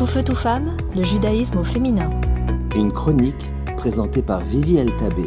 [0.00, 2.08] Tout feu, tout femme, le judaïsme au féminin.
[2.74, 5.26] Une chronique présentée par Vivi Tabé.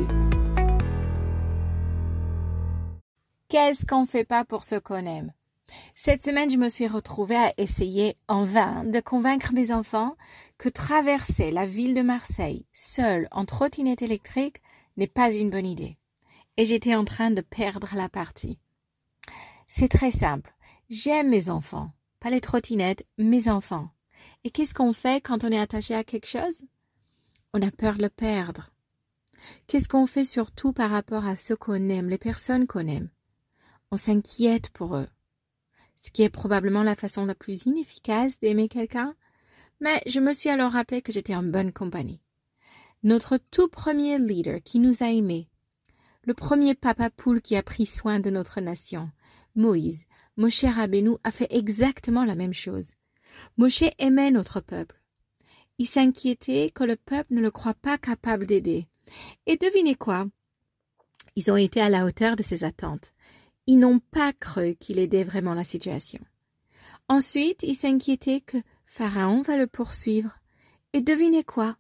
[3.50, 5.32] Qu'est-ce qu'on fait pas pour ce qu'on aime?
[5.94, 10.16] Cette semaine, je me suis retrouvée à essayer en vain de convaincre mes enfants
[10.58, 14.60] que traverser la ville de Marseille seule en trottinette électrique
[14.98, 15.98] n'est pas une bonne idée.
[16.58, 18.58] Et j'étais en train de perdre la partie.
[19.68, 20.52] C'est très simple.
[20.90, 21.92] J'aime mes enfants.
[22.20, 23.90] Pas les trottinettes, mes enfants.
[24.44, 26.64] Et qu'est-ce qu'on fait quand on est attaché à quelque chose?
[27.54, 28.72] On a peur de le perdre.
[29.68, 33.10] Qu'est-ce qu'on fait surtout par rapport à ceux qu'on aime, les personnes qu'on aime?
[33.92, 35.08] On s'inquiète pour eux.
[35.96, 39.16] Ce qui est probablement la façon la plus inefficace d'aimer quelqu'un.
[39.80, 42.22] Mais je me suis alors rappelé que j'étais en bonne compagnie.
[43.04, 45.50] Notre tout premier leader qui nous a aimés,
[46.26, 49.12] le premier papa poule qui a pris soin de notre nation,
[49.56, 50.06] Moïse,
[50.38, 52.94] Moshe Rabbeinu a fait exactement la même chose.
[53.58, 55.00] Moshe aimait notre peuple.
[55.78, 58.88] Il s'inquiétait que le peuple ne le croit pas capable d'aider.
[59.46, 60.28] Et devinez quoi?
[61.36, 63.14] Ils ont été à la hauteur de ses attentes.
[63.66, 66.20] Ils n'ont pas cru qu'il aidait vraiment la situation.
[67.08, 70.32] Ensuite, il s'inquiétait que Pharaon va le poursuivre.
[70.94, 71.78] Et devinez quoi?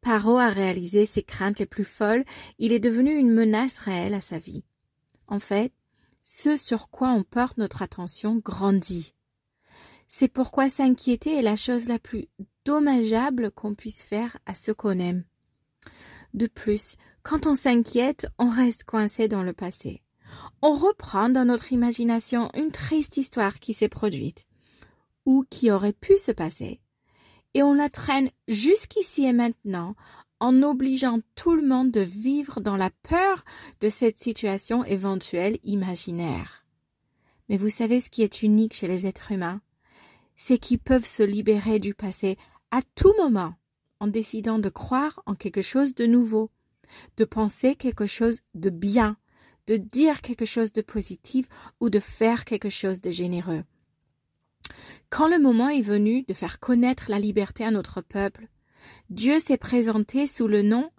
[0.00, 2.24] Paro a réalisé ses craintes les plus folles,
[2.58, 4.62] il est devenu une menace réelle à sa vie.
[5.28, 5.72] En fait,
[6.20, 9.13] ce sur quoi on porte notre attention grandit.
[10.08, 12.26] C'est pourquoi s'inquiéter est la chose la plus
[12.64, 15.24] dommageable qu'on puisse faire à ce qu'on aime.
[16.32, 20.02] De plus, quand on s'inquiète, on reste coincé dans le passé.
[20.62, 24.46] On reprend dans notre imagination une triste histoire qui s'est produite,
[25.26, 26.80] ou qui aurait pu se passer,
[27.54, 29.94] et on la traîne jusqu'ici et maintenant
[30.40, 33.44] en obligeant tout le monde de vivre dans la peur
[33.80, 36.66] de cette situation éventuelle imaginaire.
[37.48, 39.60] Mais vous savez ce qui est unique chez les êtres humains?
[40.36, 42.38] C'est qu'ils peuvent se libérer du passé
[42.70, 43.54] à tout moment
[44.00, 46.50] en décidant de croire en quelque chose de nouveau,
[47.16, 49.16] de penser quelque chose de bien,
[49.66, 51.48] de dire quelque chose de positif
[51.80, 53.64] ou de faire quelque chose de généreux.
[55.10, 58.48] Quand le moment est venu de faire connaître la liberté à notre peuple,
[59.10, 60.90] Dieu s'est présenté sous le nom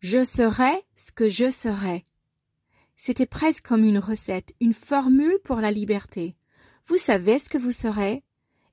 [0.00, 2.04] Je serai ce que je serai.
[2.96, 6.34] C'était presque comme une recette, une formule pour la liberté.
[6.84, 8.24] Vous savez ce que vous serez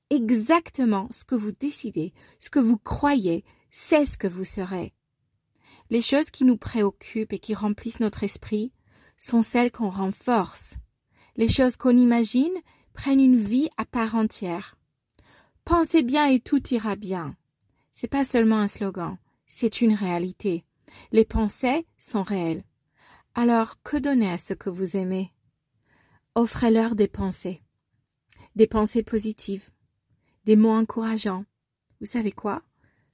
[0.09, 4.93] exactement ce que vous décidez, ce que vous croyez, c'est ce que vous serez.
[5.89, 8.71] Les choses qui nous préoccupent et qui remplissent notre esprit
[9.17, 10.77] sont celles qu'on renforce.
[11.35, 12.55] Les choses qu'on imagine
[12.93, 14.77] prennent une vie à part entière.
[15.63, 17.35] Pensez bien et tout ira bien.
[17.91, 20.66] C'est pas seulement un slogan, c'est une réalité.
[21.11, 22.63] Les pensées sont réelles.
[23.33, 25.33] Alors, que donner à ceux que vous aimez?
[26.35, 27.61] Offrez-leur des pensées.
[28.55, 29.69] Des pensées positives
[30.45, 31.45] des mots encourageants.
[32.00, 32.61] Vous savez quoi?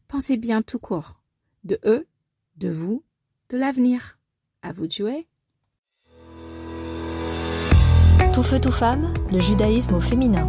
[0.07, 1.21] Pensez bien tout court.
[1.63, 2.05] De eux,
[2.57, 3.03] de vous,
[3.49, 4.19] de l'avenir.
[4.61, 5.27] À vous de jouer.
[8.33, 10.45] Tout feu, tout femme, le judaïsme au féminin.